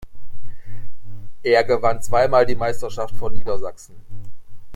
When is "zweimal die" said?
2.01-2.55